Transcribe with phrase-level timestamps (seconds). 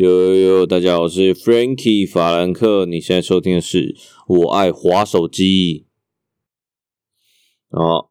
[0.00, 2.86] 呦呦呦，大家好，我是 Frankie 法兰克。
[2.86, 3.96] 你现在收听的是
[4.28, 5.86] 我爱滑手机。
[7.70, 8.08] 哦，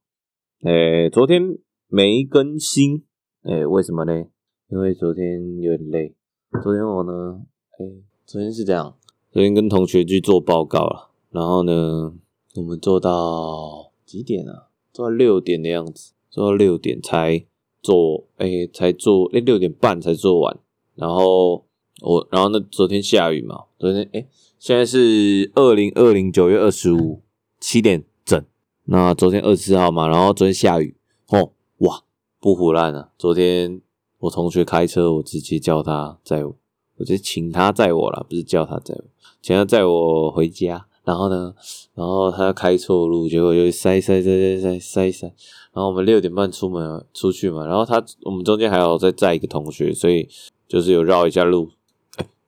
[0.66, 3.06] 诶，昨天没更新，
[3.44, 4.26] 诶，为什么呢？
[4.70, 6.14] 因为昨天有点累。
[6.62, 7.46] 昨天我呢，
[7.80, 8.98] 诶，昨天是这样，
[9.32, 12.14] 昨天跟同学去做报告了，然后呢，
[12.56, 14.68] 我们做到几点啊？
[14.92, 17.46] 做到六点的样子，做到六点才
[17.82, 20.60] 做，诶，才做，诶，六点半才做完，
[20.94, 21.66] 然后。
[22.02, 24.28] 我然后那昨天下雨嘛，昨天诶，
[24.60, 27.22] 现在是二零二零九月二十五
[27.60, 28.44] 七点整，
[28.86, 30.96] 那昨天二十四号嘛，然后昨天下雨，
[31.30, 32.04] 哦哇，
[32.40, 33.12] 不胡烂了。
[33.18, 33.82] 昨天
[34.20, 36.56] 我同学开车，我直接叫他载我，
[36.98, 39.04] 我直接请他载我啦，不是叫他载我，
[39.42, 40.86] 请他载我回家。
[41.04, 41.56] 然后呢，
[41.96, 45.28] 然后他开错路，结果就塞塞塞塞塞塞塞。
[45.72, 50.28] 然后我们六点半出门出去嘛，然后他我们中间还有再载一个同学，所以
[50.68, 51.70] 就是有绕一下路。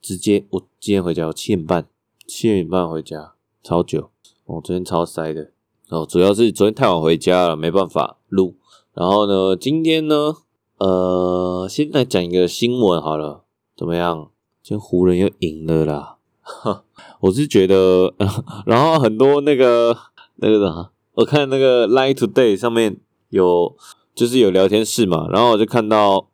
[0.02, 1.88] 直接我今天回家，我七点半，
[2.26, 4.10] 七点半回家，超久。
[4.46, 5.52] 我昨天超塞的，
[5.90, 8.56] 哦，主要是昨天太晚回家了，没办法录。
[8.96, 10.38] 然后呢，今天呢，
[10.78, 13.44] 呃，先来讲一个新闻好了，
[13.78, 14.32] 怎么样？
[14.64, 16.84] 今天湖人又赢了啦，哈，
[17.20, 18.14] 我是觉得，
[18.66, 19.96] 然后很多那个
[20.38, 22.98] 那个啥，我看那个 Line Today 上面
[23.30, 23.76] 有，
[24.16, 26.29] 就是有聊天室嘛，然后我就看到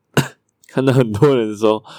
[0.76, 1.82] 看到很多人说。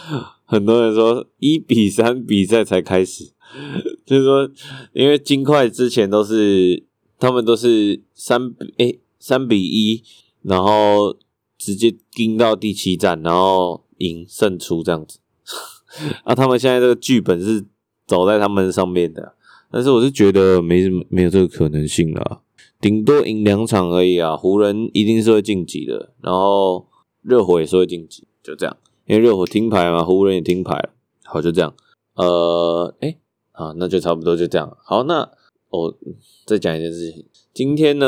[0.49, 3.33] 很多人说一比三比赛才开始，
[4.07, 4.49] 就是说，
[4.93, 6.85] 因为金块之前都是
[7.19, 10.05] 他们都是三比诶三比一，
[10.43, 11.17] 然后
[11.59, 15.19] 直接盯到第七战，然后赢胜出这样子。
[16.23, 17.65] 啊，他们现在这个剧本是
[18.07, 19.35] 走在他们上面的，
[19.73, 22.43] 但是我是觉得没什么没有这个可能性了，
[22.81, 24.37] 顶多赢两场而已啊。
[24.37, 26.87] 湖人一定是会晋级的，然后
[27.23, 28.77] 热火也是会晋级，就这样。
[29.07, 30.91] 因为热火听牌嘛，湖人也听牌，
[31.25, 31.75] 好，就这样。
[32.15, 33.19] 呃，诶、欸，
[33.51, 34.77] 好，那就差不多就这样。
[34.85, 35.29] 好，那
[35.71, 35.95] 我、
[36.45, 37.25] 再讲一件事情。
[37.53, 38.07] 今天呢，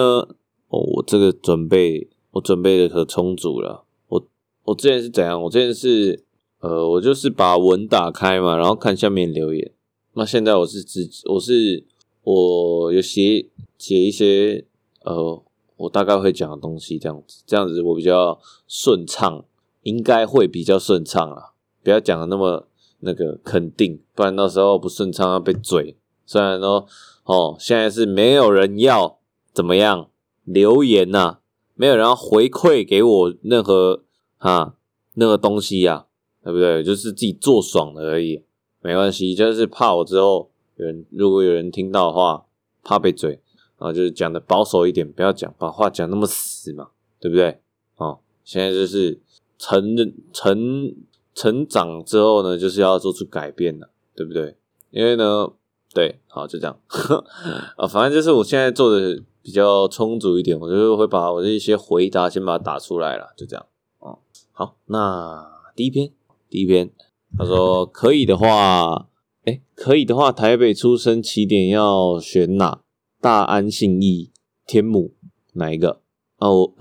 [0.68, 3.84] 哦，我这个准备，我准备的可充足了。
[4.08, 4.24] 我
[4.64, 5.42] 我之前是怎样？
[5.42, 6.24] 我之前是，
[6.60, 9.72] 呃，我就是把文打开嘛，然后看下面留言。
[10.14, 11.84] 那现在我是自，我是
[12.22, 14.64] 我有写写一些，
[15.04, 15.42] 呃，
[15.76, 19.44] 我大概会讲的东西，这样子，这样子我比较顺畅。
[19.82, 21.52] 应该会比较顺畅啊，
[21.82, 22.66] 不要讲的那么
[23.00, 25.96] 那个肯定，不然到时候不顺畅要被嘴。
[26.26, 26.86] 虽然说
[27.24, 29.18] 哦，现在是没有人要
[29.52, 30.10] 怎么样
[30.44, 31.40] 留言呐、啊，
[31.74, 34.02] 没有人要回馈给我任何
[34.36, 34.74] 哈
[35.14, 36.06] 那个东西呀、啊，
[36.44, 36.82] 对不对？
[36.82, 38.42] 就是自己做爽的而已，
[38.80, 42.44] 没关系，就是怕我之后有人如果有人听到的话，
[42.82, 43.40] 怕被嘴，
[43.78, 46.88] 然后就是讲的保守一点，不要讲把话讲那么死嘛，
[47.20, 47.60] 对不对？
[47.96, 49.20] 哦，现在就是。
[49.58, 49.96] 成
[50.32, 50.94] 成
[51.34, 54.56] 成长之后呢，就是要做出改变了，对不对？
[54.90, 55.52] 因为呢，
[55.92, 56.78] 对，好，就这样
[57.76, 63.66] 啊，反正就是我现在做的比较充足一点，我就会把我的一些回答先把它打出来了，就这样
[63.98, 64.16] 啊。
[64.52, 65.46] 好，那
[65.76, 66.10] 第一篇，
[66.48, 66.90] 第一篇，
[67.36, 69.08] 他说可以的话，
[69.44, 72.80] 诶，可以的话，台北出生起点要选哪？
[73.20, 74.30] 大安、信义、
[74.66, 75.14] 天母，
[75.54, 76.00] 哪一个？
[76.36, 76.74] 啊，我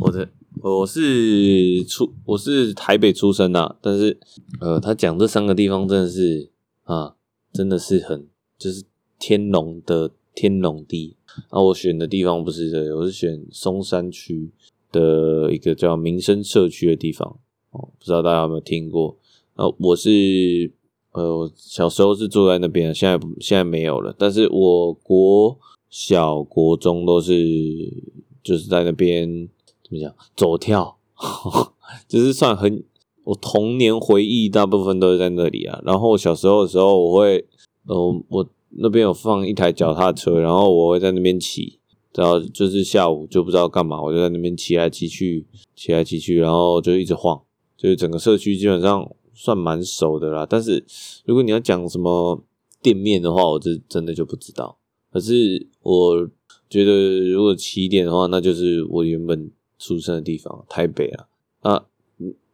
[0.00, 0.28] 我的。
[0.62, 4.18] 我是出我是台北出生的，啊，但是
[4.60, 6.50] 呃，他讲这三个地方真的是
[6.84, 7.14] 啊，
[7.52, 8.26] 真的是很
[8.58, 8.84] 就是
[9.18, 11.16] 天龙的天龙地。
[11.50, 14.50] 啊，我选的地方不是这个，我是选松山区
[14.90, 17.38] 的一个叫民生社区的地方。
[17.70, 19.16] 哦，不知道大家有没有听过？
[19.54, 20.70] 呃，我是
[21.12, 24.14] 呃，我小时候是住在那边，现在现在没有了。
[24.18, 25.58] 但是我国
[25.88, 27.92] 小国中都是
[28.42, 29.48] 就是在那边。
[29.88, 30.14] 怎么讲？
[30.36, 31.72] 走跳，呵呵，
[32.06, 32.84] 就是算很
[33.24, 35.80] 我童年回忆，大部分都是在那里啊。
[35.84, 37.46] 然后小时候的时候，我会，
[37.86, 41.78] 呃，我那边有放一台脚踏车，然后我会在那边骑，
[42.14, 47.40] 然后就是下午就不知道干嘛，我就在那边骑来骑去，骑来骑去，然后就一直晃，
[47.76, 50.46] 就是整个社区基本上算蛮熟的啦。
[50.48, 50.84] 但是
[51.24, 52.42] 如果你要讲什么
[52.82, 54.76] 店面的话，我这真的就不知道。
[55.10, 56.28] 可是我
[56.68, 59.50] 觉得，如果起点的话，那就是我原本。
[59.78, 61.28] 出生的地方台北啊
[61.60, 61.86] 啊，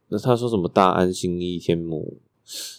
[0.09, 2.19] 那他说什么大安、新义、天母，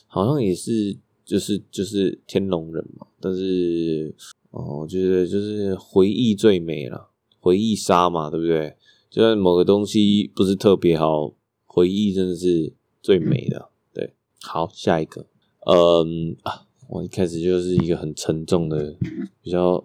[0.06, 3.06] 好像也是就是就是天龙人嘛。
[3.20, 4.14] 但是
[4.50, 7.10] 哦，就是就是回忆最美了，
[7.40, 8.76] 回忆杀嘛，对不对？
[9.10, 11.32] 就算某个东西不是特别好，
[11.64, 12.72] 回忆真的是
[13.02, 13.70] 最美的。
[13.92, 15.26] 对，好，下一个，
[15.66, 18.96] 嗯啊，我一开始就是一个很沉重的、
[19.42, 19.82] 比较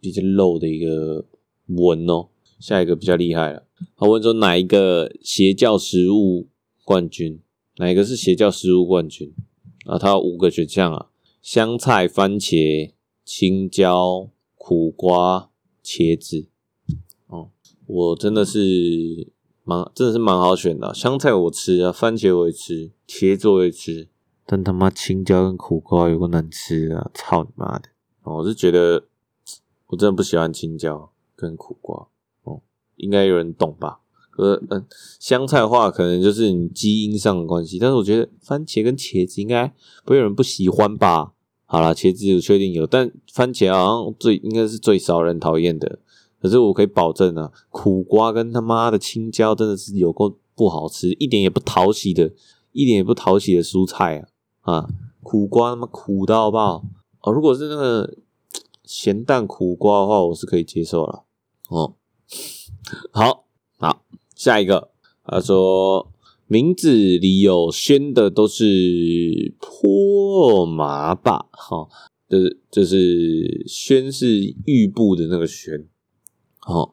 [0.00, 1.24] 比较 low 的一个
[1.66, 2.28] 文哦。
[2.60, 3.62] 下一个比较厉害了，
[3.96, 6.48] 他问说哪一个邪教食物
[6.84, 7.40] 冠军？
[7.76, 9.32] 哪一个是邪教食物冠军？
[9.86, 11.10] 啊，他有五个选项啊：
[11.42, 12.92] 香菜、番茄、
[13.24, 15.50] 青椒、苦瓜、
[15.82, 16.46] 茄子。
[17.26, 17.50] 哦，
[17.86, 19.32] 我真的是
[19.64, 20.92] 蛮，真的是蛮好选的啊。
[20.92, 24.08] 香菜我吃啊，番茄我也吃，茄子我也吃，
[24.46, 27.10] 但他妈青椒跟苦瓜有个难吃啊！
[27.14, 27.88] 操你妈的！
[28.22, 29.06] 我是觉得
[29.88, 32.08] 我真的不喜欢青椒跟苦瓜。
[32.96, 34.00] 应该有人懂吧？
[34.36, 34.84] 呃嗯，
[35.20, 39.72] 香菜的话可能就是你基因上的关系，但是我觉得番茄跟茄子应该
[40.04, 41.32] 不会有人不喜欢吧？
[41.66, 46.00] 好啦，茄子我确定有，但番茄好像最应该是最少人讨厌的。
[46.40, 52.32] 可是我可以保证啊，苦瓜跟他妈的青椒真的是有够不好吃，一点也不讨喜的，
[52.72, 54.18] 一点也不讨喜的蔬菜
[54.60, 54.74] 啊！
[54.74, 54.88] 啊，
[55.22, 56.84] 苦瓜他妈苦到爆
[57.22, 57.32] 哦！
[57.32, 58.14] 如果是那个
[58.84, 61.22] 咸蛋苦瓜的话，我是可以接受了
[61.68, 61.94] 哦。
[63.12, 63.44] 好，
[63.78, 64.04] 好。
[64.34, 64.90] 下一个，
[65.24, 66.10] 他说
[66.48, 71.46] 名字里有“轩”的都是破麻吧？
[71.52, 71.88] 哈，
[72.28, 75.86] 就是就是“轩”是玉部的那个“轩”。
[76.58, 76.92] 好，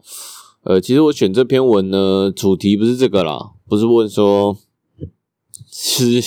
[0.62, 4.56] 呃，其实我选这篇文呢，主题不是这个啦，不是问说
[5.72, 6.22] 是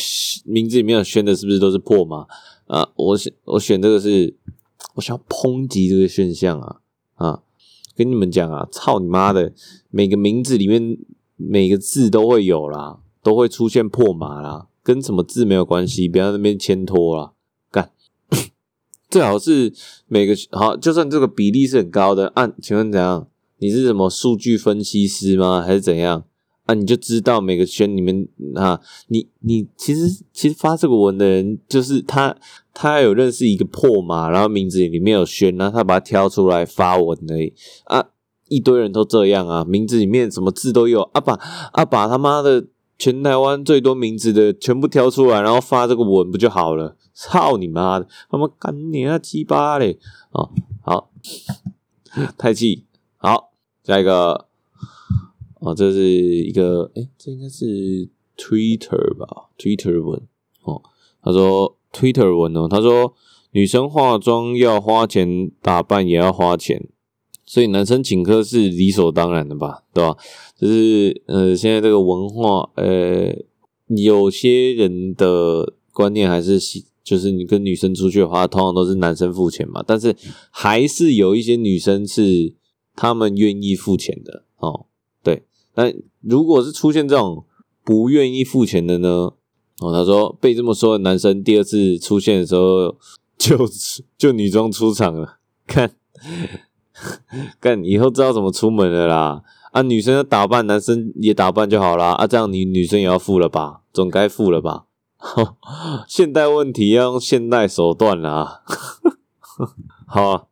[0.45, 2.27] 名字里面有“轩”的，是不是都是破麻
[2.67, 2.91] 啊？
[2.97, 4.37] 我选我选这个是，
[4.97, 6.81] 我想要抨击这个现象啊
[7.15, 7.43] 啊！
[7.97, 9.53] 跟你们讲啊，操你妈的！
[9.91, 10.99] 每个名字里面
[11.37, 17.33] 每个字都会有啦，都会出现破码啦，跟什么字没有关系，不要那边牵拖啦。
[17.71, 17.91] 干，
[19.09, 19.73] 最好是
[20.09, 23.29] 每个好，就算这个比例是很高的，按、啊，请问怎样？
[23.59, 25.63] 你是什么数据分析师吗？
[25.63, 26.25] 还是怎样？
[26.65, 32.35] 啊，你就知道每个圈里面啊，你你其实其实发这个文的人，就是他，
[32.73, 37.53] 他有认识一个破麻，然后名字里面有轩，然后他把它挑出来发文而已
[37.85, 38.07] 啊，
[38.49, 41.35] 一堆人都这样啊，名字里面什么字都有啊，把
[41.73, 42.67] 啊把他妈的
[42.99, 46.97] 全台湾最多名字的全部挑出来，然后发这个文不就好了？
[47.13, 49.99] 操你妈的，他妈干你啊鸡巴嘞！
[50.31, 50.49] 啊，
[50.83, 51.11] 好，
[52.39, 52.87] 太气，
[53.19, 53.53] 好，
[53.85, 54.47] 下一个。
[55.65, 58.07] 哦，这是一个，诶，这应该是
[58.37, 60.21] Twitter 吧？Twitter 文
[60.63, 60.83] 哦，
[61.23, 63.15] 他说 Twitter 文哦，他说
[63.53, 66.87] 女生化妆要花钱，打扮也要花钱，
[67.47, 69.85] 所以男生请客是理所当然的吧？
[69.95, 70.15] 对吧？
[70.59, 73.35] 就是呃，现在这个文化，呃，
[73.87, 80.15] 有些人的观念还是喜，就是你跟女生出去的话，通常都是男生付钱嘛，但是
[80.51, 82.55] 还是有一些女生是
[82.95, 84.85] 他们愿意付钱的哦。
[85.75, 87.45] 那如果是出现这种
[87.85, 89.33] 不愿意付钱的呢？
[89.81, 92.97] 哦，他说被这么说的男生第二次出现的时候
[93.37, 93.59] 就
[94.17, 95.91] 就女装出场了，看，
[97.61, 99.43] 看以后知道怎么出门了啦。
[99.73, 102.13] 啊，女生要打扮，男生也打扮就好啦。
[102.13, 103.81] 啊，这样你女生也要付了吧？
[103.93, 104.85] 总该付了吧？
[106.07, 108.63] 现代问题要用现代手段啦。
[110.07, 110.45] 好啊，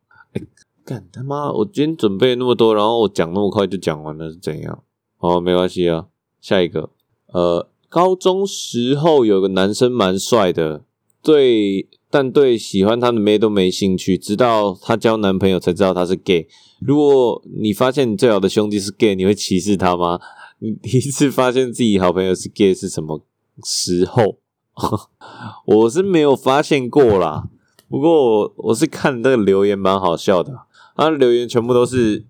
[0.83, 1.49] 干他妈！
[1.53, 4.83] 我今天准备那么多，然后我讲那么快就讲完了，是怎样？
[5.23, 6.07] 哦，没关系啊，
[6.41, 6.89] 下一个，
[7.27, 10.83] 呃，高中时候有个男生蛮帅的，
[11.21, 16.49] 对，但对喜欢他的妹都没兴趣，直到他交男朋友才知道他是 gay。
[16.81, 20.19] 如果你发现你最好的兄弟是 gay，你会歧视他吗？
[20.59, 23.21] 你第一次发现自己好朋友是 gay 是什么
[23.63, 24.39] 时候？
[25.65, 27.47] 我是没有发现过啦，
[27.87, 30.51] 不过我，我是看那个留言蛮好笑的，
[30.97, 32.25] 他的留言全部都是。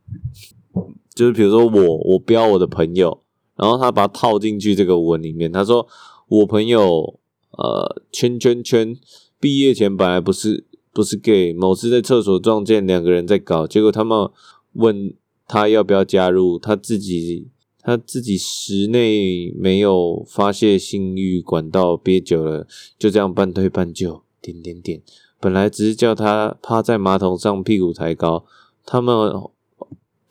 [1.13, 3.22] 就是比如说我我标我的朋友，
[3.55, 5.88] 然后他把他套进去这个文里面，他说
[6.27, 7.20] 我朋友
[7.51, 8.98] 呃圈圈圈
[9.39, 14.27] 毕业前本来不是不是 gay，某次在厕所撞见两个人在搞，结果他们
[14.74, 15.13] 问
[15.48, 17.48] 他要不要加入，他自己
[17.82, 22.65] 他自己室内没有发泄性欲管道憋久了，
[22.98, 25.01] 就这样半推半就点点点，
[25.39, 28.46] 本来只是叫他趴在马桶上屁股抬高，
[28.84, 29.32] 他们。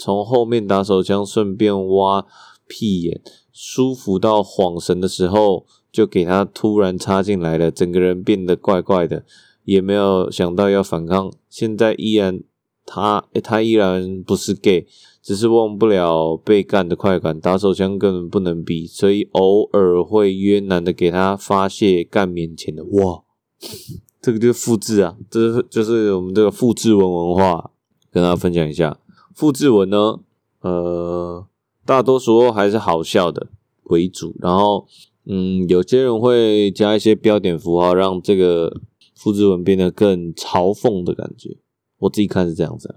[0.03, 2.27] 从后面打手枪，顺便挖
[2.67, 3.21] 屁眼，
[3.53, 9.25] 舒服到恍神的时候，就给他突然插进来了，整个人变得怪怪的，
[9.65, 11.33] 也没有想到要反抗。
[11.49, 12.43] 现在依然
[12.85, 14.89] 他，他依然不是 gay，
[15.23, 22.83] 只是忘不了被干的快感，打手枪根本不能比，所以偶尔会约男的给他发泄干面前的。
[22.83, 23.23] 哇，
[24.21, 27.71] 这个就是复制啊，这是就是我们这个复制文文化，
[28.11, 28.99] 跟大家分享一下。
[29.35, 30.21] 复制文呢，
[30.61, 31.47] 呃，
[31.85, 33.49] 大多数还是好笑的
[33.85, 34.87] 为主，然后，
[35.25, 38.81] 嗯，有些人会加一些标点符号，让这个
[39.15, 41.57] 复制文变得更嘲讽的感觉。
[41.99, 42.97] 我自己看是这样子，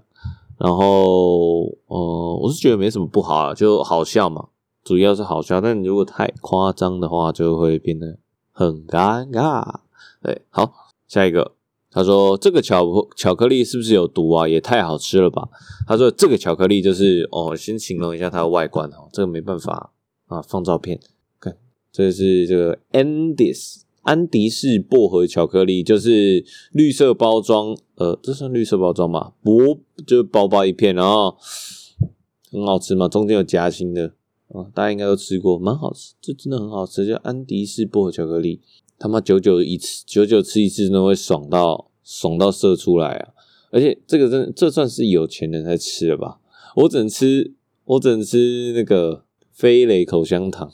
[0.58, 4.48] 然后，呃，我是觉得没什么不好啊，就好笑嘛，
[4.82, 5.60] 主要是好笑。
[5.60, 8.18] 但如果太夸张的话，就会变得
[8.52, 9.80] 很尴尬。
[10.22, 10.72] 对，好，
[11.06, 11.52] 下一个，
[11.96, 12.84] 他说这个巧
[13.16, 14.46] 巧克力是不是有毒啊？
[14.46, 15.48] 也太好吃了吧？
[15.86, 19.94] 他说这个巧克力就是哦，先形容一下它的外观哦，这个没办法
[20.26, 21.00] 啊，放照片
[21.40, 21.56] 看，
[21.90, 29.32] 这是这个 Andes 安迪士薄荷巧克力，就是绿色包装，呃，这算绿色包装吗？
[29.42, 31.38] 薄就薄薄一片，然后
[32.52, 34.12] 很好吃嘛，中间有夹心的。
[34.48, 38.60] 啊，大家应该都吃过，蛮好吃，这真的很好吃，叫安迪士薄荷巧克力，
[38.98, 43.32] 他妈久久一次，久久吃一次都会爽到爽到射出来啊！
[43.70, 46.38] 而且这个真，这算是有钱人才吃的吧？
[46.76, 47.52] 我只能吃，
[47.84, 50.72] 我只能吃那个飞雷口香糖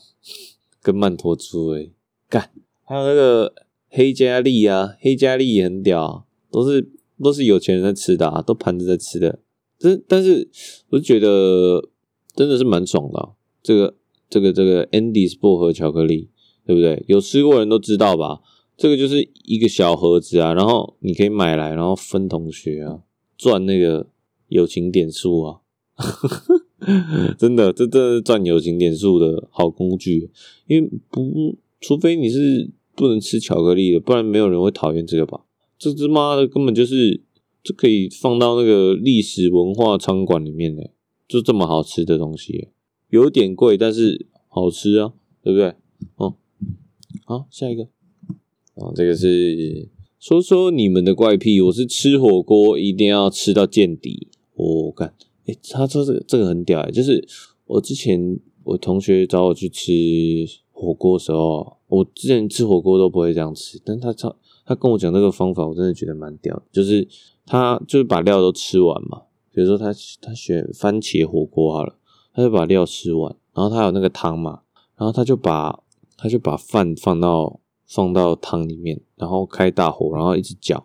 [0.80, 1.92] 跟曼陀珠诶、欸，
[2.28, 2.50] 干，
[2.84, 3.54] 还有那个
[3.88, 6.90] 黑加利啊，黑加利也很屌啊，都是
[7.22, 9.40] 都是有钱人在吃的啊，都盘着在吃的，
[9.78, 10.48] 但但是
[10.90, 11.88] 我就觉得
[12.34, 13.30] 真的是蛮爽的、啊。
[13.62, 13.94] 这个
[14.28, 16.30] 这个这个 Andes 薄荷巧克力，
[16.66, 17.04] 对不对？
[17.08, 18.40] 有吃过人都知道吧？
[18.76, 23.00] 这个就是一个小盒子啊，然后你可以买来，然后分同学啊，
[23.36, 24.08] 赚那个
[24.48, 25.58] 友情点数啊。
[27.38, 30.30] 真的，这真的是赚友情点数的好工具。
[30.66, 35.44] 因为不，除非你是不能吃巧克力的，不然没有人会讨厌这个吧？
[35.78, 37.20] 这只妈的根本就是，
[37.62, 40.90] 这可以放到那个历史文化餐馆里面的，
[41.28, 42.68] 就这么好吃的东西。
[43.10, 45.12] 有点贵，但是好吃啊，
[45.44, 45.74] 对不对？
[46.16, 46.34] 哦，
[47.32, 47.84] 好，下一个，
[48.74, 51.62] 啊，这个是说说你们的怪癖。
[51.62, 54.28] 我是吃火锅一定要吃到见底。
[54.54, 55.14] 我看，
[55.46, 57.26] 诶，他说这个这个很屌，就是
[57.64, 59.90] 我之前我同学找我去吃
[60.72, 64.36] 火锅的时候，我之前吃火锅都不会这样吃，但他他
[64.66, 67.08] 他跟我讲这个方法，我真的觉得蛮屌，就是
[67.46, 69.86] 他就是把料都吃完嘛，比如说他
[70.20, 71.96] 他选番茄火锅好了。
[72.34, 74.62] 他就把料吃完，然后他有那个汤嘛，
[74.96, 75.81] 然后他就把
[76.22, 80.76] 他就把饭放到放到汤里面，然后开大火，然后一直搅，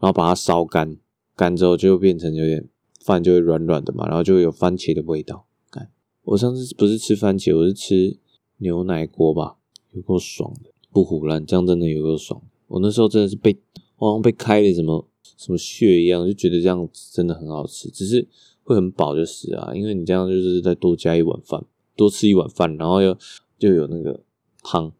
[0.00, 0.96] 然后把它烧干，
[1.36, 2.66] 干之后就变成有点
[3.04, 5.44] 饭就会软软的嘛，然后就会有番茄的味道。
[5.70, 5.90] 看，
[6.24, 8.16] 我上次不是吃番茄，我是吃
[8.56, 9.56] 牛奶锅吧，
[9.92, 12.40] 有够爽的，不唬烂，这样真的有够爽。
[12.68, 13.54] 我那时候真的是被
[13.96, 18.26] 好像被开了什么什么穴一样，就觉得这样真的很好吃，只是。
[18.66, 23.16] 会很饱就是啊，因为你这样就是再多加一碗饭，多吃一碗饭，然后又
[23.60, 24.24] 就有那个
[24.66, 24.92] 汤，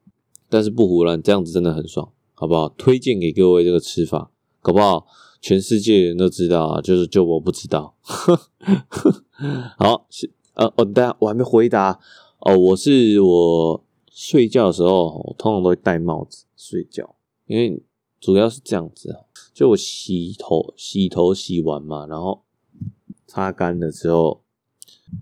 [0.48, 2.68] 但是不胡乱，这样子真的很爽，好不好？
[2.68, 4.30] 推荐给各位这个吃法，
[4.62, 5.06] 搞不好
[5.40, 7.96] 全世界人都知道啊，就是就我不知道。
[9.76, 11.98] 好，是呃哦，大家我还没回答
[12.38, 17.82] 哦，我是我睡觉的时候，我通常都会戴帽子睡觉，因为
[18.20, 19.20] 主要是这样子啊，
[19.52, 22.42] 就我洗头洗头洗完嘛，然后。
[23.28, 24.44] 擦干了之后，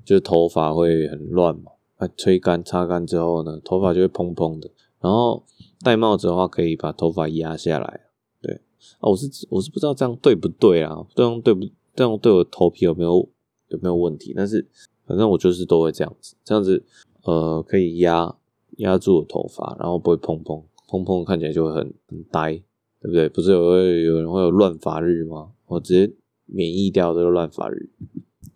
[0.04, 1.72] 就头发会很乱嘛。
[1.96, 4.70] 啊，吹干、擦干之后呢，头发就会蓬蓬的。
[5.00, 5.44] 然后
[5.80, 8.00] 戴帽子的话，可以把头发压下来。
[8.40, 8.54] 对
[9.00, 11.06] 啊，我是我是不知道这样对不对啊？
[11.14, 11.66] 这样对不？
[11.94, 13.28] 这样对我头皮有没有
[13.68, 14.32] 有没有问题？
[14.36, 14.66] 但是
[15.06, 16.84] 反正我就是都会这样子，这样子
[17.22, 18.34] 呃可以压
[18.78, 22.52] 压住我头发，然后不会蓬蓬蓬蓬，看起来就会很很呆，
[23.00, 23.28] 对不对？
[23.28, 25.52] 不是有会有人会有乱发日吗？
[25.66, 26.14] 我直接。
[26.46, 27.88] 免疫掉这个乱发日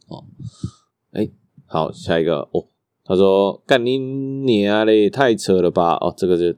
[0.09, 0.23] 哦，
[1.13, 1.31] 哎、
[1.65, 2.67] 好，下一个哦，
[3.09, 5.95] 他说干你娘嘞，太扯了吧？
[5.95, 6.57] 哦，这个就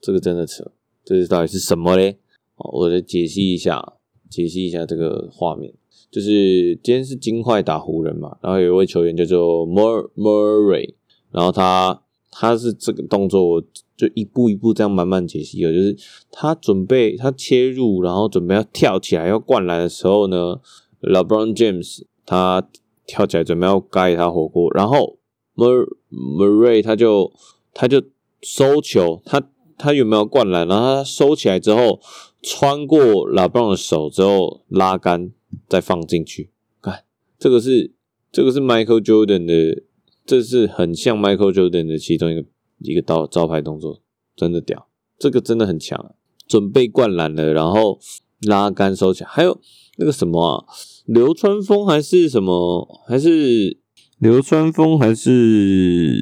[0.00, 0.70] 这个真的扯，
[1.02, 2.18] 这是到底是什么嘞？
[2.56, 3.94] 哦，我来解析一下，
[4.28, 5.72] 解析一下这个画面，
[6.10, 10.94] 就是今天是金块打湖人嘛，然后有一位球员叫做 Mur Murray，
[11.32, 13.48] 然后他他是这个动作。
[13.48, 13.62] 我
[13.96, 15.96] 就一步一步这样慢慢解析哦，就是
[16.30, 20.60] 他准备他切入，然后准备要跳起来要灌篮的时候呢
[21.00, 22.68] ，LeBron James 他
[23.04, 25.17] 跳起来准备要盖他火锅，然后
[25.58, 27.32] Murray 他就
[27.74, 28.02] 他就
[28.40, 29.42] 收球，他
[29.76, 30.66] 他有没有灌篮？
[30.66, 32.00] 然后他收起来之后，
[32.40, 35.32] 穿过 LeBron 的手之后拉杆
[35.68, 36.50] 再放进去，
[36.80, 37.04] 看
[37.38, 37.92] 这个是
[38.30, 39.82] 这个是 Michael Jordan 的，
[40.24, 42.44] 这是很像 Michael Jordan 的其中一个。
[42.80, 44.00] 一个招招牌动作
[44.36, 44.86] 真的屌，
[45.18, 46.14] 这个真的很强。
[46.46, 47.98] 准备灌篮了，然后
[48.42, 49.60] 拉杆收起来，还有
[49.96, 50.64] 那个什么啊，
[51.06, 53.78] 流川枫还是什么，还是
[54.18, 56.20] 流川枫还是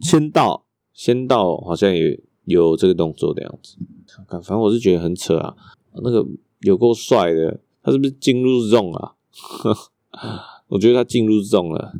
[0.00, 3.76] 仙道，仙道好像也有这个动作的样子。
[4.26, 5.54] 看，反正我是觉得很扯啊，
[6.02, 6.26] 那个
[6.60, 9.16] 有够帅的，他是不是进入 zone 啊？
[10.68, 11.92] 我觉得他进入 zone 了，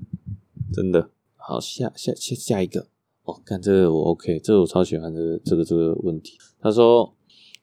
[0.72, 1.10] 真的。
[1.36, 2.88] 好，下下下下一个。
[3.24, 6.38] 哦，看这个我 OK，这个我超喜欢这个这个这个问题。
[6.60, 7.14] 他说：“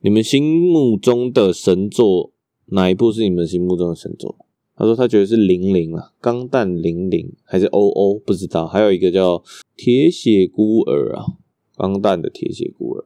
[0.01, 2.32] 你们心目中的神作
[2.68, 4.36] 哪一部是你们心目中的神作？”
[4.75, 9.44] 他说他觉得是零零啊，钢弹零零还是 OO 不知道，还有一个叫
[9.75, 11.25] 铁血孤儿啊，
[11.77, 13.06] 钢弹的铁血孤儿。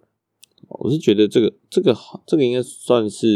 [0.69, 3.27] 我是觉得这个这个好这个应该算是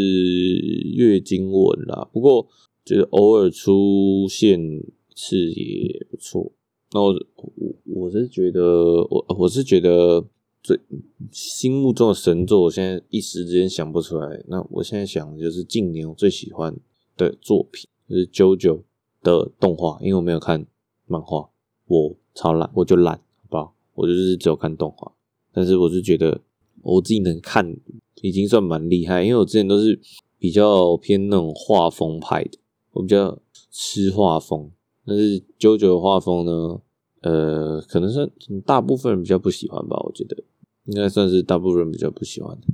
[0.96, 2.48] 月经文啦，不过
[2.84, 4.60] 觉得偶尔出现
[5.16, 6.52] 是也不错。
[6.94, 8.62] 那我我我是觉得
[9.10, 10.26] 我我是觉得
[10.62, 10.78] 最
[11.32, 14.44] 心目中的神作，我现在一时之间想不出来。
[14.48, 16.76] 那我现在想的就是近年我最喜欢
[17.16, 18.58] 的作品就是《JoJo》
[19.24, 20.66] 的动画，因为我没有看
[21.08, 21.50] 漫画，
[21.88, 23.76] 我超懒，我就懒，好不好？
[23.96, 25.12] 我就是只有看动画，
[25.54, 26.42] 但是我是觉得。
[26.84, 27.78] 我自己能看
[28.24, 30.00] 已经算蛮厉害，因为我之前都是
[30.40, 32.58] 比较偏那种画风派的，
[32.94, 33.38] 我比较
[33.70, 34.72] 吃画风。
[35.06, 36.82] 但是 JoJo 的画风呢，
[37.22, 38.28] 呃，可能算
[38.66, 40.36] 大部分人比较不喜欢吧，我觉得
[40.86, 42.66] 应该算是大部分人比较不喜欢的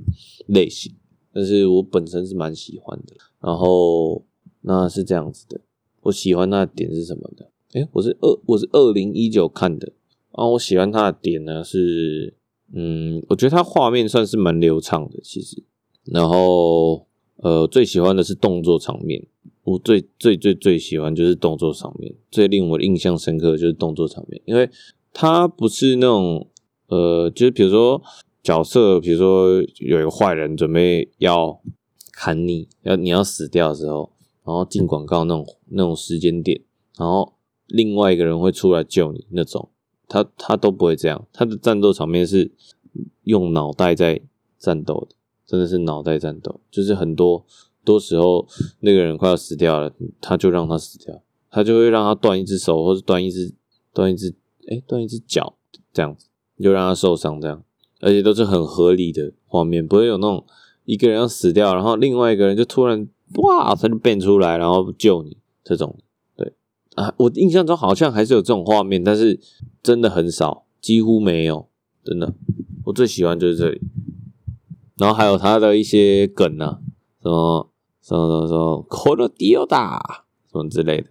[0.45, 0.95] 类型。
[1.33, 3.13] 但是我本身是蛮喜欢的。
[3.41, 4.23] 然后
[4.67, 5.61] 那是这样子的，
[6.01, 7.49] 我喜欢他的点是什么的？
[7.73, 9.93] 诶，我是二，我是二零一九看的。
[10.37, 12.35] 然后我喜欢它的点呢是。
[12.73, 15.63] 嗯，我觉得它画面算是蛮流畅的，其实。
[16.03, 17.07] 然后，
[17.37, 19.25] 呃，最喜欢的是动作场面。
[19.63, 24.69] 我最最最最喜欢就是动作场面，最令我印象深刻就是动作场面，因为
[25.13, 26.49] 它不是那种，
[26.87, 28.01] 呃，就是比如说
[28.43, 31.61] 角色，比如说有一个坏人准备要
[32.11, 34.11] 砍你，要你要死掉的时候，
[34.47, 36.61] 然后进广告那种那种时间点，
[36.97, 37.33] 然后
[37.67, 39.69] 另外一个人会出来救你那种。
[40.07, 42.49] 他他都不会这样，他的战斗场面是
[43.23, 44.21] 用脑袋在
[44.57, 47.45] 战斗的，真的是脑袋战斗，就是很多
[47.83, 48.47] 多时候
[48.79, 53.53] 那个人快要死掉了，他就让他死掉，他就会让他断一只手，或者断一只
[53.93, 54.33] 断一只
[54.69, 55.57] 哎断一只脚
[55.91, 56.29] 这样子，
[56.63, 57.61] 就让他受伤这样，
[57.99, 60.45] 而且都是很合理的画面，不会有那种
[60.85, 65.97] 一个人要死掉，然后另外一个人就突然哇他就变出来然后救你这种。
[66.35, 66.53] 对
[66.95, 69.39] 啊，我印象中好像还是有这种画面，但是
[69.83, 71.67] 真的很少，几乎没有，
[72.03, 72.33] 真的。
[72.85, 73.81] 我最喜欢就是这里，
[74.97, 76.79] 然后还有他的一些梗啊，
[77.21, 77.69] 什么
[78.01, 79.99] 什么什么什么 Call Dioda
[80.49, 81.09] 什么之类的，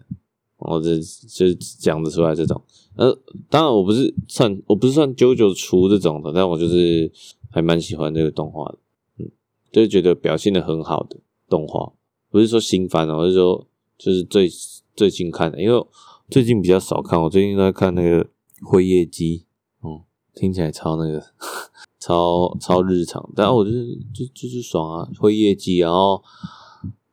[0.58, 2.62] 然后就就讲得出来这种。
[2.96, 3.14] 呃，
[3.50, 7.12] 当然我不是算我不是算 JoJo 厨这种的，但我就是
[7.50, 8.78] 还蛮喜欢这个动画的，
[9.18, 9.30] 嗯，
[9.70, 11.92] 就是觉得表现的很好的动画，
[12.36, 14.48] 不是说新番哦，我是说就是最。
[14.96, 15.86] 最近看的，因为
[16.30, 18.24] 最近比较少看，我最近都在看那个
[18.64, 19.44] 《辉夜姬》，
[19.86, 20.00] 嗯，
[20.34, 21.22] 听起来超那个，
[22.00, 26.24] 超超日常，但我就是就就是爽啊，《辉夜姬》，然后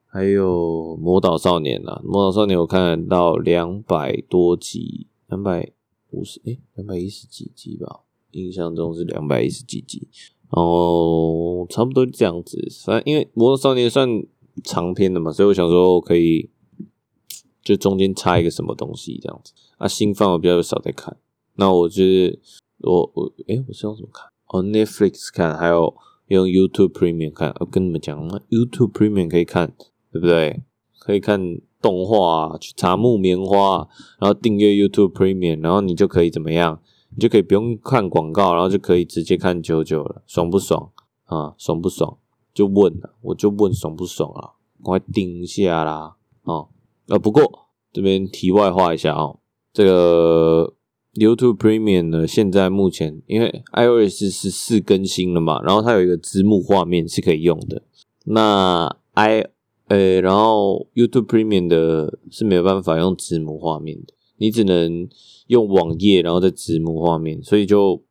[0.05, 0.49] 还有
[0.95, 5.73] 《魔导少年》啊，《魔导少年》我看到两百多集，两百
[6.11, 10.07] 五十，诶，两百一十几集吧，印象中是两百一十几集，
[10.55, 14.07] 然后差不多这样子，反正因为《魔导少年》算
[14.63, 16.49] 长篇的嘛，所以我想说我可以。
[17.63, 21.15] 就中间插一个什么东西这样子啊，新番我比较少在看。
[21.55, 22.37] 那我就是
[22.79, 24.27] 我我诶、我是用什么看？
[24.47, 25.95] 哦，Netflix 看，还有
[26.27, 27.55] 用 YouTube Premium 看。
[27.61, 29.73] 我跟你们讲，YouTube Premium 可以看，
[30.11, 30.61] 对不对？
[30.99, 31.39] 可以看
[31.81, 33.87] 动画啊，去查木棉花，
[34.19, 36.81] 然后订阅 YouTube Premium，然后你就可以怎么样？
[37.15, 40.91] 你就可以不用看广告，然后就可以直接看九九了，爽不爽
[41.27, 41.55] 啊？
[41.57, 42.17] 爽不爽？
[42.53, 44.53] 就问了，我就问爽不爽啊？
[44.83, 46.69] 赶快订一下啦，哦。
[47.07, 49.39] 啊，不过这边题外话一下哦，
[49.73, 50.73] 这个
[51.15, 57.83] YouTube Premium 呢，现在目前因为 iOS 十四更新了嘛，然后它有一个字幕画面是可以用的。
[58.25, 59.45] 那 i
[59.87, 65.07] 呃，然后 YouTube Premium 的是没有办法用字幕画面的，你只能
[65.47, 68.01] 用网页，然后再字幕画面，所以就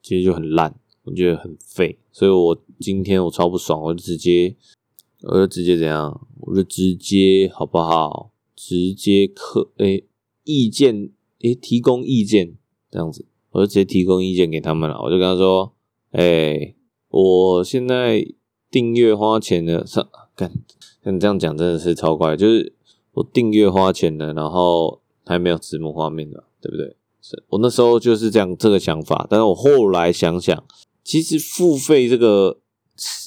[0.00, 1.98] 其实就很烂，我觉得很废。
[2.10, 4.56] 所以我今天我超不爽，我就直接。
[5.24, 6.26] 我就直接怎样？
[6.40, 8.32] 我就直接好不好？
[8.56, 10.04] 直接课诶、
[10.42, 11.10] 意见
[11.42, 12.56] 诶、提供意见
[12.90, 15.00] 这样子，我就直接提供意见给他们了。
[15.00, 15.72] 我就跟他说
[16.10, 16.76] ：“诶、欸、
[17.08, 18.26] 我现在
[18.68, 20.52] 订阅花钱的上干，
[21.04, 22.72] 像这样讲真的是超怪，就是
[23.12, 26.96] 我订阅花钱的，然后还没有字幕画面的，对不对？
[27.20, 30.64] 是我那时候就是这样这个想法，但是我后来想想，
[31.04, 32.58] 其实付费这个。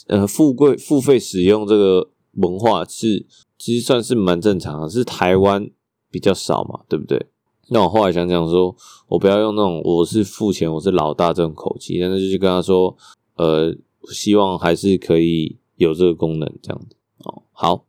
[0.07, 3.25] 呃，富贵付费使用这个文化是
[3.57, 5.67] 其实算是蛮正常的，是台湾
[6.11, 7.25] 比较少嘛，对不对？
[7.69, 8.73] 那我后来想想说，
[9.07, 12.95] 我不要用那种我是付钱，我是老大这种口气，但是就去跟他说，
[13.37, 13.75] 呃，
[14.13, 17.41] 希望还是可以有这个功能这样子哦。
[17.51, 17.85] 好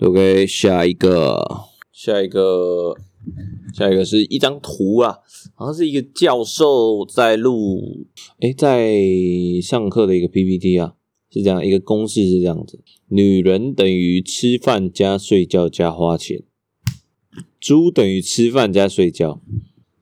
[0.00, 2.94] ，OK，下一个，下一个。
[3.74, 5.18] 下一个是一张图啊，
[5.54, 8.06] 好像是一个教授在录，
[8.40, 9.00] 诶，在
[9.60, 10.94] 上课的一个 PPT 啊，
[11.30, 16.42] 是这样一个公式是这样子：女人等于吃饭加睡觉加花钱，
[17.58, 19.40] 猪等于吃饭加睡觉。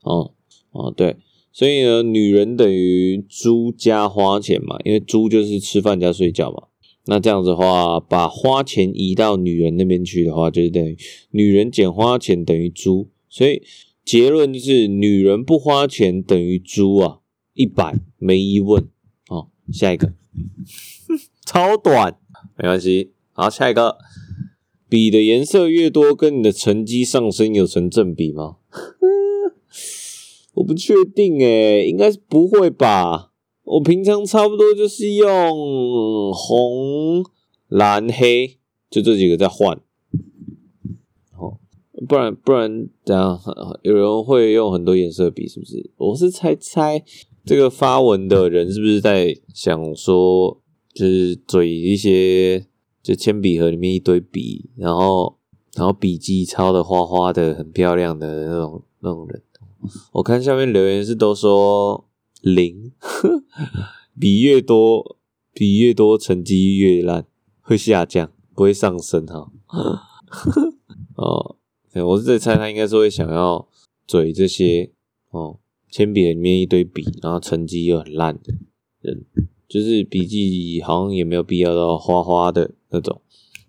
[0.03, 0.35] 哦
[0.73, 1.17] 哦，对，
[1.53, 6.65] 所以呢，女人等于猪加花钱嘛，因为猪就是吃饭加睡觉嘛。
[7.07, 10.97] 那这样子的话，把花钱移到女人那边去的话，就是等于
[11.31, 13.09] 女人减花钱等于猪。
[13.33, 13.63] 所以
[14.05, 17.21] 结论就是，女人不花钱等于猪啊，
[17.55, 18.87] 一百没疑问。
[19.27, 20.13] 好，下一个，
[21.47, 22.19] 超短，
[22.59, 23.13] 没关系。
[23.33, 23.97] 好，下一个，
[24.87, 28.59] 笔的颜色越多，跟你的成绩上升有成正比吗？
[30.53, 33.33] 我不确定诶，应该是不会吧。
[33.65, 37.25] 我平常差不多就是用红、
[37.69, 38.59] 蓝、黑，
[38.91, 39.81] 就这几个在换。
[42.09, 43.39] 不然不然这样，
[43.83, 45.91] 有人会用很多颜色笔，是不是？
[45.97, 47.03] 我是猜猜
[47.45, 50.61] 这个发文的人是不是在想说，
[50.95, 52.67] 就是嘴一些，
[53.03, 55.37] 就铅笔盒里面一堆笔，然后
[55.75, 59.43] 然后笔记抄的花花的，很漂亮的那种那种人。
[60.13, 62.09] 我看下面留言是都说
[62.41, 62.93] 零，
[64.19, 65.17] 笔越多，
[65.53, 67.27] 笔越多，成绩越烂，
[67.61, 69.51] 会下降，不会上升哈。
[71.17, 71.57] 哦，
[72.01, 73.69] 我是在猜他应该是会想要
[74.07, 74.91] 嘴这些
[75.31, 75.59] 哦，
[75.91, 78.55] 铅笔里面一堆笔，然后成绩又很烂的
[79.01, 79.25] 人，
[79.69, 83.21] 就是笔记好像也没有必要到花花的那种，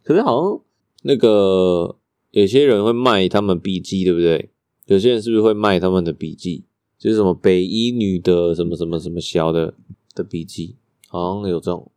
[0.04, 0.62] 可是好像
[1.02, 1.98] 那个
[2.32, 4.50] 有些人会卖他们笔记，对不对？
[4.86, 6.66] 有些人是不是会卖他们的笔记？
[6.98, 9.74] 就是什么北一女的什么什么什么小的
[10.16, 11.92] 的笔记，好像有这种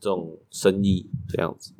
[0.00, 1.72] 这种生意这样子。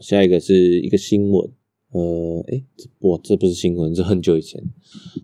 [0.00, 1.50] 下一个是一个新闻，
[1.92, 2.62] 呃，哎，
[3.00, 4.62] 哇，这不是新闻，这很久以前。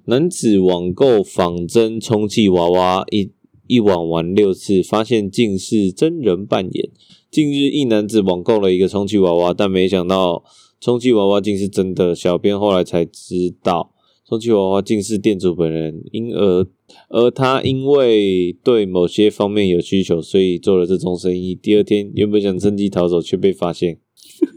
[0.06, 3.30] 男子网购仿真充气娃娃，一
[3.66, 6.90] 一网玩六次，发现竟是真人扮演。
[7.30, 10.44] 近日，一男子网购了一个充气娃娃，但没想到
[10.80, 12.14] 充气娃娃竟是真的。
[12.14, 13.92] 小编后来才知道。
[14.26, 16.66] 充气娃娃竟是店主本人，因而
[17.10, 21.54] 而他因为对某些方面有需求，所以做了这种生意。
[21.54, 23.98] 第二天原本想趁机逃走，却被发现，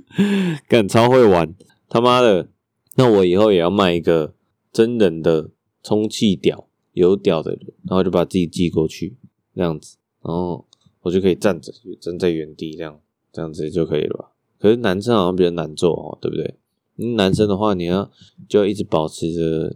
[0.69, 1.53] 干超会玩，
[1.89, 2.49] 他妈的！
[2.95, 4.33] 那我以后也要卖一个
[4.71, 5.51] 真人的
[5.83, 9.15] 充气屌，有屌的人，然后就把自己寄过去，
[9.55, 10.65] 这样子，然后
[11.01, 11.71] 我就可以站着，
[12.01, 12.99] 站在原地，这样
[13.31, 14.31] 这样子就可以了吧？
[14.59, 16.55] 可是男生好像比较难做哦，对不对？
[17.15, 18.11] 男生的话，你要
[18.49, 19.75] 就要一直保持着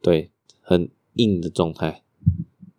[0.00, 2.04] 对很硬的状态，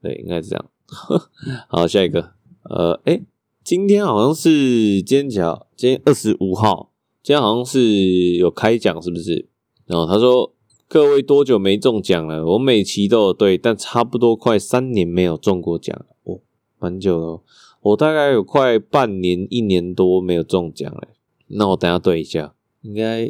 [0.01, 0.69] 对，应该是这样。
[1.67, 2.31] 好，下一个，
[2.63, 3.21] 呃，哎、
[3.61, 5.67] 今天好像是今天几号？
[5.75, 6.86] 今天二十五号，
[7.27, 9.49] 今天好像是有开奖，是不是？
[9.85, 10.53] 然后他说
[10.87, 12.45] ：“各位多久没中奖了？
[12.53, 16.39] 我每期都有对，但差不多快三年没有中过奖了，哦，
[16.79, 17.41] 蛮久了。
[17.81, 21.09] 我大概有快半年、一年多没有中奖了。
[21.47, 23.25] 那我等下对一下，应该。”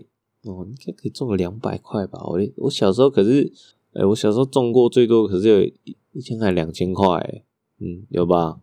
[0.46, 2.20] 哦，应该可以中个两百块吧？
[2.24, 3.52] 我我小时候可是，
[3.94, 5.74] 哎、我小时候中过最多可是有一
[6.12, 7.44] 一千还两千块，
[7.80, 8.60] 嗯，有吧？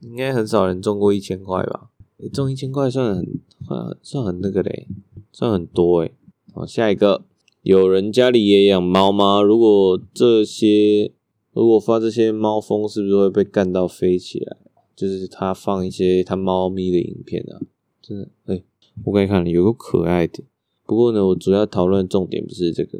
[0.00, 1.90] 应该很少人中过一千块吧？
[2.20, 4.86] 欸、中一千块算很算算很那个嘞，
[5.32, 6.10] 算很多哎。
[6.52, 7.24] 好，下一个，
[7.62, 9.40] 有人家里也养猫吗？
[9.42, 11.12] 如果这些
[11.52, 14.56] 如果发这些猫疯，是不是会被干到飞起来？
[14.96, 17.62] 就是他放一些他猫咪的影片啊，
[18.02, 18.64] 真的，哎、
[19.04, 20.42] 我给你看，有个可爱的。
[20.84, 22.98] 不过呢，我主要讨论重点不是这个，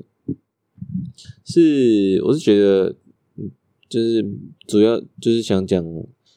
[1.45, 2.95] 是我是觉得，
[3.89, 4.25] 就是
[4.69, 5.85] 主要就是想讲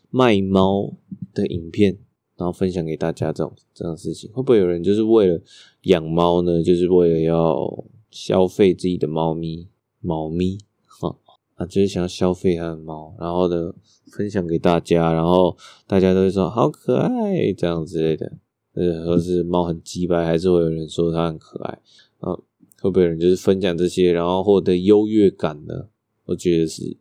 [0.10, 0.94] 卖猫
[1.32, 2.00] 的影片，
[2.42, 5.40] 然后分享给大家这种这样事情，会不会有人就是为了
[5.84, 6.64] 养猫呢？
[6.64, 9.68] 就是为了要消费自己的猫咪，
[10.00, 11.16] 猫咪哈
[11.54, 13.72] 啊，就是想要消费他的猫，然后呢
[14.12, 18.34] 分享给大家，然后大家都会说好可爱这样之类的。
[18.74, 21.80] 呃，或是猫很鸡掰，还是会有人说它很可爱
[22.22, 22.34] 啊？
[22.82, 25.90] 会不会有人就是分享这些，然后获得优越感呢？
[26.26, 26.98] 我觉得是，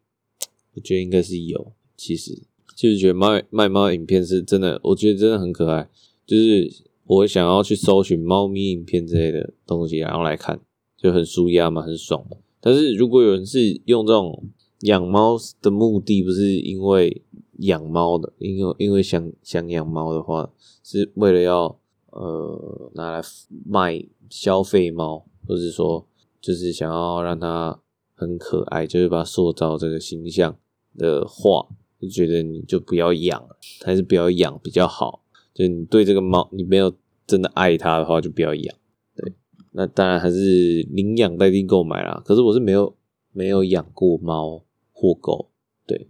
[0.75, 1.73] 我觉得应该是有。
[1.97, 2.43] 其实
[2.81, 5.91] 就是觉得卖卖猫影片是真的，我觉得真的很可爱。
[6.25, 6.73] 就是
[7.05, 10.59] 我想要去搜寻猫咪影片之类的东西，然后来看，
[10.97, 12.39] 就很舒压嘛，很爽嘛。
[12.61, 14.49] 但是如果有人是用这种
[14.81, 17.23] 养猫的目的，不是因为。
[17.65, 20.51] 养猫的，因为因为想想养猫的话，
[20.83, 21.79] 是为了要
[22.11, 23.21] 呃拿来
[23.67, 26.07] 卖消费猫，或者说
[26.41, 27.79] 就是想要让它
[28.15, 30.57] 很可爱，就是把塑造这个形象
[30.97, 31.69] 的话，
[32.01, 33.47] 就觉得你就不要养，
[33.85, 35.23] 还是不要养比较好。
[35.53, 36.95] 就你对这个猫，你没有
[37.27, 38.77] 真的爱它的话，就不要养。
[39.15, 39.33] 对，
[39.73, 42.23] 那当然还是领养代替购买啦。
[42.25, 42.95] 可是我是没有
[43.33, 45.51] 没有养过猫或狗，
[45.87, 46.07] 对。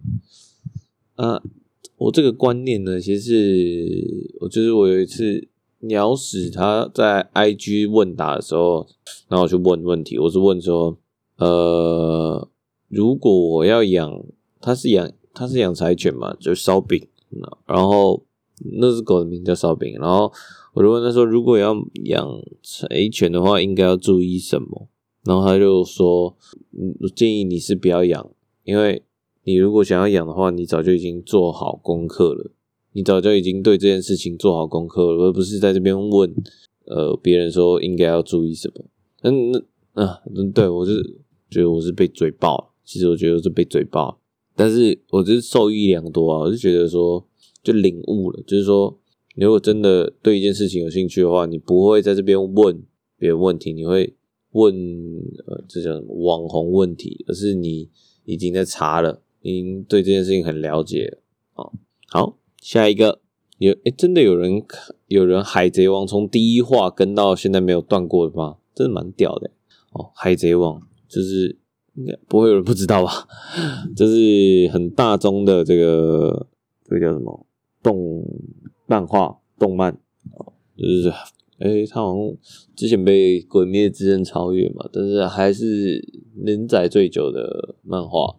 [1.15, 1.43] 啊，
[1.97, 5.47] 我这个观念呢，其实是我就是我有一次
[5.79, 8.87] 鸟屎他在 IG 问答的时候，
[9.27, 10.97] 然后我去问问题，我是问说，
[11.37, 12.47] 呃，
[12.87, 14.23] 如果我要养，
[14.59, 17.07] 它是养它是养柴犬嘛，就烧饼，
[17.65, 18.23] 然后
[18.79, 20.31] 那只狗的名字叫烧饼，然后
[20.73, 24.87] 我就问他说，如果要养柴犬的话，应该要注意什么？
[25.23, 26.35] 然后他就说，
[27.01, 28.31] 我建议你是不要养，
[28.63, 29.03] 因为
[29.43, 32.51] 你如果想要养的话，你早就已经做好功课了，
[32.93, 36.33] 你早就已经对这件事情做好功课了，而不是在这边问，
[36.85, 38.85] 呃，别人说应该要注意什么。
[39.21, 39.51] 嗯，
[39.93, 40.21] 那啊，
[40.53, 44.20] 对我是觉得我是被嘴爆，其实我觉得是被嘴爆，
[44.55, 47.27] 但是我就是受益良多啊，我就觉得说
[47.63, 48.97] 就领悟了，就是说，
[49.35, 52.83] 你如果真的对一件事情有兴趣的话，你不会在这边问
[53.17, 54.15] 别人问题，你会。
[54.53, 54.75] 问
[55.47, 57.23] 呃，这叫什么网红问题？
[57.25, 57.89] 而是你
[58.25, 61.21] 已经在查了，已经对这件事情很了解了。
[61.53, 61.73] 好，
[62.09, 63.21] 好，下一个
[63.59, 64.61] 有诶，真的有人，
[65.07, 68.57] 有人《海贼王》从第一话跟到现在没有断过的吗？
[68.75, 69.51] 真的蛮屌的
[69.93, 71.57] 哦，《海贼王》就是
[72.27, 73.27] 不会有人不知道吧？
[73.95, 76.47] 这是很大宗的这个
[76.83, 77.45] 这个叫什么
[77.83, 78.23] 动
[78.87, 79.95] 漫画动漫，
[80.77, 81.11] 就是。
[81.63, 82.35] 诶、欸，他好像
[82.75, 88.37] 之前被《鬼灭之刃》超越嘛，但是还是连载最久的漫画。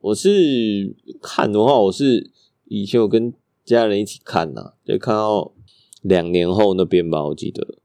[0.00, 2.30] 我是看的话，我是
[2.64, 3.34] 以前我跟
[3.66, 5.52] 家人一起看呐，就看到
[6.00, 7.76] 两年后那边吧，我记得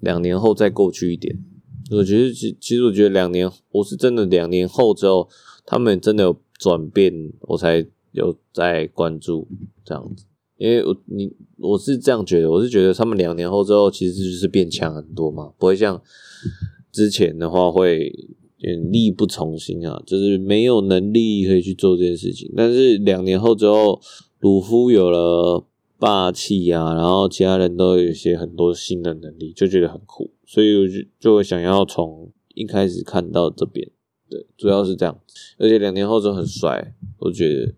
[0.00, 1.44] 两年后再过去一点。
[1.90, 5.28] 我觉得其其实我觉得两年，我是真的两年后之后，
[5.66, 9.46] 他们真的有转变，我才有在关注
[9.84, 10.24] 这样子。
[10.56, 16.00] 因为我你我是这样觉得，我是觉得他们两年后之后其实就是变强很多嘛，不会像
[16.92, 18.10] 之前的话会
[18.90, 22.50] 力不从心啊，就是没有能力可以去做这件事情。
[22.56, 24.00] 但是两年后之后，
[24.38, 25.66] 鲁夫有了
[25.98, 33.90] 霸气啊，然后其他人都有一些很多新的能力，就觉得很酷，所以我就就会想要从一开始看到这边，
[34.28, 35.18] 对，主要是这样，
[35.58, 37.74] 而且两年后就很帅，我觉得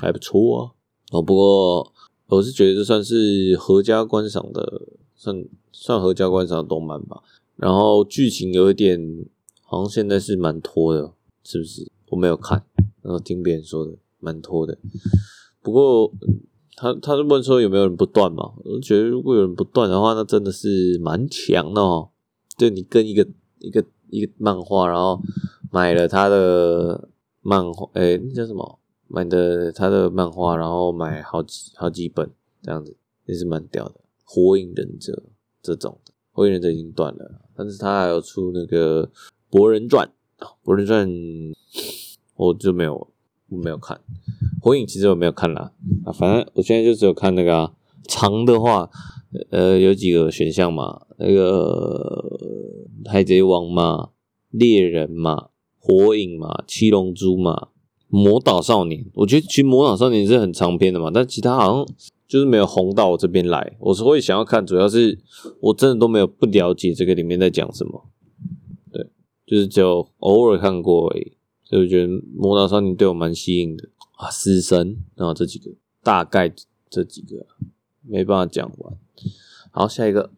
[0.00, 0.72] 还不错啊。
[1.12, 1.92] 哦，不过。
[2.28, 4.82] 我是觉得这算是合家观赏的，
[5.14, 7.22] 算算合家观赏的动漫吧。
[7.54, 9.00] 然后剧情有一点，
[9.62, 11.12] 好像现在是蛮拖的，
[11.44, 11.88] 是不是？
[12.08, 12.64] 我没有看，
[13.02, 14.76] 然后听别人说的蛮拖的。
[15.62, 16.12] 不过
[16.76, 18.52] 他他是问说有没有人不断嘛？
[18.64, 22.10] 我觉得如果有人不断的话，那真的是蛮强的哦。
[22.56, 23.26] 就你跟一个
[23.58, 25.20] 一个一个漫画，然后
[25.70, 27.08] 买了他的
[27.40, 28.78] 漫画，诶，那叫什么？
[29.08, 33.94] 买的他的漫画，然后买好几好几本这样子，也是蛮屌的。
[34.24, 35.22] 火影忍者
[35.62, 39.08] 这种的，火影忍者已经断了，但是他还有出那个
[39.48, 40.10] 博人传，
[40.62, 41.08] 博人传
[42.34, 43.08] 我就没有
[43.48, 44.00] 我没有看。
[44.60, 45.72] 火影其实我没有看啦，
[46.04, 47.72] 啊，反正我现在就只有看那个、啊、
[48.08, 48.90] 长的话，
[49.50, 52.38] 呃，有几个选项嘛，那个
[53.06, 54.10] 海贼王嘛，
[54.50, 57.68] 猎人嘛，火影嘛，七龙珠嘛。
[58.08, 61.86] 魔导少年，我觉得其实魔导少年是很长篇的嘛，但其他好像
[62.28, 63.76] 就是没有红到我这边来。
[63.80, 65.18] 我是会想要看，主要是
[65.60, 68.08] 我真的都没有不了解这个里面在讲什么，
[68.92, 69.10] 对，
[69.44, 71.32] 就是只有偶尔看过而已。
[71.68, 75.70] 所以我觉得魔导少年对我蛮吸引的啊，死神，然后这几个
[76.02, 76.50] 大概
[76.88, 77.46] 这几个
[78.02, 78.96] 没办法讲完。
[79.70, 80.30] 好，下一个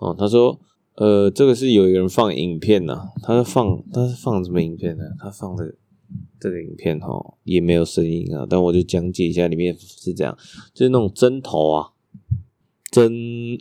[0.00, 0.58] 哦，他说
[0.94, 5.04] 呃，这个是有一个人放影片呐、他是放他是放什么影片呢？
[5.18, 5.74] 他放这个。
[6.40, 10.36] 这个影片哈也没有声音啊，但我就讲解一下里面是这样，
[10.72, 11.92] 就是那种针头啊，
[12.90, 13.12] 针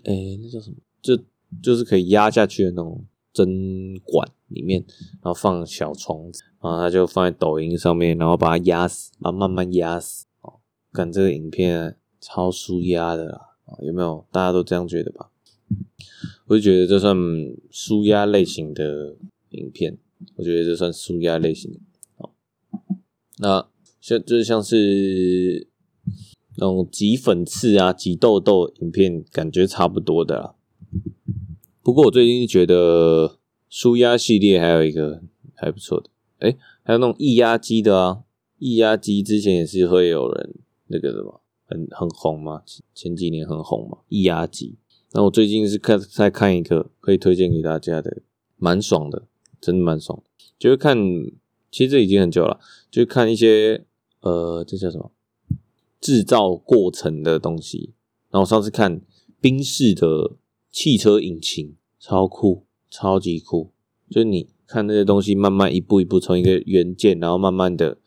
[0.05, 0.77] 诶那叫什么？
[1.01, 1.19] 就
[1.61, 4.83] 就是可以压下去的那种针管里面，
[5.21, 10.59] 然后放小虫子，啊他就放在抖音上面，然后把它压死，把慢慢压死哦。
[10.93, 13.41] 看这个影片超舒压的啦，
[13.81, 14.25] 有没有？
[14.31, 15.29] 大家都这样觉得吧？
[16.47, 17.15] 我就觉得这算
[17.69, 19.15] 舒压类型的
[19.51, 19.97] 影片，
[20.35, 21.79] 我觉得这算舒压类型的。
[23.37, 23.67] 那
[24.01, 25.67] 像就像是
[26.57, 30.55] 那种挤粉刺啊、挤痘痘影片，感觉差不多的啦。
[31.81, 33.37] 不过我最近觉得
[33.69, 35.21] 舒压系列还有一个
[35.55, 38.23] 还不错的，诶，还有那种液压机的啊，
[38.57, 40.55] 液压机之前也是会有人
[40.87, 44.77] 那个什么很很红嘛，前几年很红嘛，液压机。
[45.11, 48.21] 那我最近是看在看一个可以推荐给大家的，
[48.57, 49.27] 蛮爽的，
[49.59, 50.21] 真的蛮爽，
[50.57, 50.97] 就是看。
[51.71, 53.85] 其实这已经很久了，就看一些
[54.21, 55.11] 呃，这叫什么
[56.01, 57.93] 制造过程的东西。
[58.31, 59.01] 然后我上次看
[59.39, 60.35] 宾士的
[60.71, 63.71] 汽车引擎，超酷，超级酷。
[64.09, 67.97] 就是你看那些东西，慢慢一步一步从一个元件，然后慢慢的、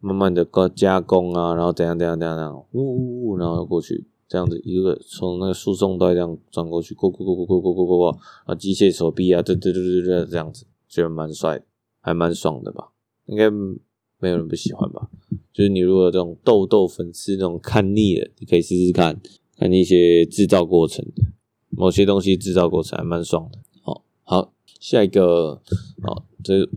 [0.00, 11.62] 慢慢的加工啊，然后怎样怎样怎样怎样，呜呜呜，然后过去这样子一个从那个输送带这样转过去，过过过过过过过过过，啊，机械手臂啊，对对对对对，这样子觉得蛮帅。
[12.06, 12.90] 还蛮爽的吧，
[13.24, 15.08] 应该没有人不喜欢吧？
[15.54, 19.18] 就是你如果这种痘痘粉刺那种看腻了，你可以试试看，
[19.56, 21.22] 看一些制造过程的
[21.70, 23.58] 某些东西制造过程还蛮爽的。
[23.80, 24.52] 好，好，
[24.84, 25.62] 下一个，
[26.02, 26.68] 好，这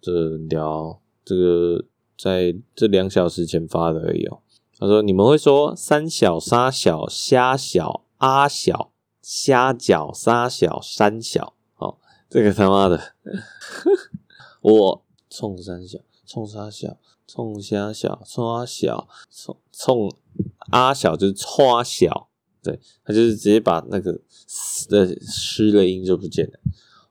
[0.00, 1.84] 这聊这个
[2.16, 4.40] 在这两小时前发的而已哦。
[4.78, 11.98] 他说你们会说三小杀小虾小阿小虾饺杀小三小，哦，
[12.30, 13.12] 这个他妈的，
[14.62, 15.98] 我冲三小。
[16.24, 16.96] 冲三小，
[17.26, 20.10] 冲虾小，冲阿小，冲冲
[20.70, 22.30] 阿小就是冲小，
[22.62, 24.12] 对，他就是直接把那个
[24.88, 26.52] 的失的音就不见了。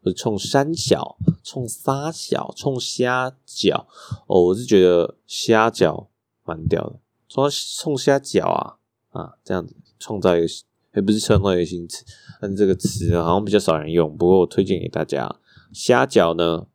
[0.04, 3.86] 我冲三小，冲三小，冲虾饺，
[4.28, 6.08] 哦，我是觉得虾饺
[6.46, 8.78] 蛮屌的，冲冲虾饺啊
[9.10, 10.48] 啊，这样子创造一个，
[10.96, 12.06] 也不是创造一个新词，
[12.42, 15.36] 但这个词好像比较少人用，不过我推荐给大家，
[15.74, 16.68] 虾饺呢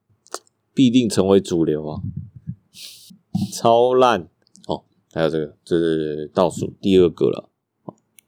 [0.74, 2.02] 必定成为主流啊。
[3.52, 4.28] 超烂
[4.66, 4.84] 哦！
[5.12, 7.50] 还有这个，这是倒数第二个了。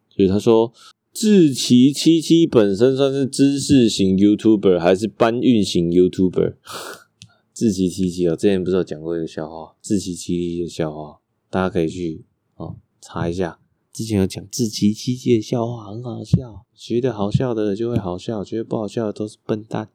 [0.09, 0.73] 就是他说，
[1.18, 6.57] 志祺七七本身算是知识型 YouTuber 还是搬运型 YouTuber？
[7.55, 12.26] 志祺七七哦，之前不是有讲过一个笑话，志祺七七的笑话，大家可以去
[12.57, 13.59] 哦查一下。
[13.94, 19.88] 之前有讲志祺七七的笑话很好笑，觉得好笑的就会好笑，觉得不好笑的都是笨蛋，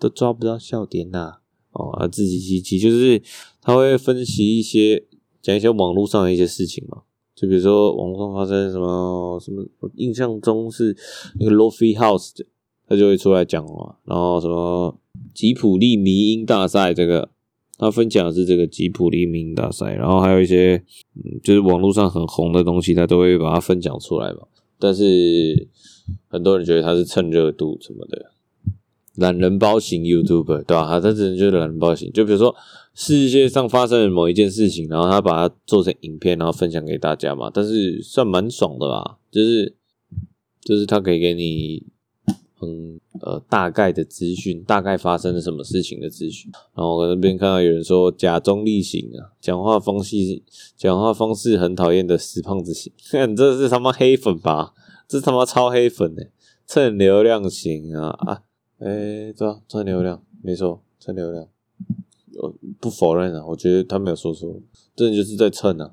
[0.00, 1.34] 都抓不到笑点呐。
[1.70, 3.22] 哦，啊，志祺七七就是。
[3.62, 5.06] 他会分析一些，
[5.40, 7.02] 讲一些网络上的一些事情嘛，
[7.40, 10.96] 就比如说网络上发生什么什么，我印象中是
[11.38, 12.44] 那个 Lo-Fi House 的，
[12.88, 13.94] 他就会出来讲嘛。
[14.04, 14.98] 然后什么
[15.32, 17.30] 吉普力迷音大赛，这个
[17.78, 20.82] 他分享的是这个吉普力迷音大赛，然后还有一些
[21.14, 24.40] 嗯，就是网络上很红的东西，他都会把它分享出来嘛。
[24.80, 25.68] 但是
[26.26, 28.32] 很多人觉得他是蹭热度什么的。
[29.14, 30.88] 懒人包型 YouTuber 对吧？
[30.88, 32.54] 他这人就是懒人包型，就比如说
[33.00, 37.48] 世界上发生了某一件事情，然后他把它做成影片，然后分享给大家嘛。
[37.48, 39.18] 但是算蛮爽的吧？
[39.30, 39.76] 就是
[40.62, 41.86] 就是他可以给你
[42.56, 46.50] 很呃大概的资讯，大概发生了什么事情的资讯。
[46.74, 50.16] 然后我那边看到有人说假中立型啊，讲话方式
[50.76, 54.74] 讲话方式很讨厌的死胖子型，看这是他妈黑粉吧？
[55.06, 56.32] 这他妈超黑粉的，
[56.66, 58.42] 蹭流量型啊啊！
[58.80, 61.46] 哎、欸，对啊，蹭流量，没错，蹭流量，
[62.36, 64.60] 我不否认啊，我觉得他没有说错，
[64.94, 65.92] 真的就是在蹭啊，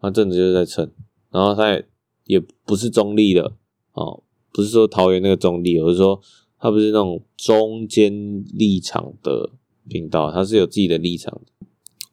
[0.00, 0.90] 他真的就是在蹭，
[1.30, 1.86] 然后他也
[2.24, 3.52] 也不是中立的
[3.92, 6.20] 哦，不是说桃园那个中立，我是说
[6.58, 9.50] 他不是那种中间立场的
[9.88, 11.40] 频道，他是有自己的立场。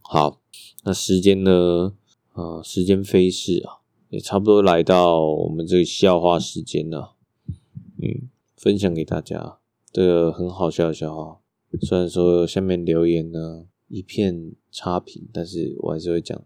[0.01, 0.41] 好，
[0.83, 1.93] 那时间呢？
[2.33, 7.15] 啊，时间飞逝啊，也差不多来到我们这个笑话时间了，
[7.99, 9.57] 嗯，分享给大家。
[9.91, 11.39] 这个很好笑的笑话，
[11.81, 16.41] 虽然说下面留言呢一片差评，但是我还是会讲。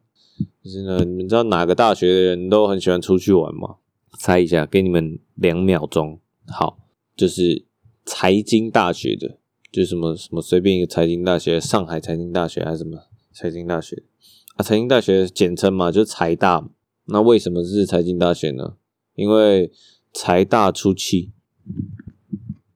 [0.63, 3.75] 就是呢，你们知道哪个大学的人都很喜欢出去玩吗？
[4.19, 6.19] 猜一下，给你们两秒钟。
[6.47, 6.79] 好，
[7.15, 7.65] 就是
[8.05, 9.37] 财经大学的，
[9.71, 14.03] 就什么什么随便一个财经大学，上海财经大学还是什么财经大学
[14.55, 14.63] 啊？
[14.63, 16.67] 财经大学简称嘛，就财大。
[17.05, 18.75] 那为什么是财经大学呢？
[19.15, 19.71] 因为
[20.13, 21.31] 财大出气。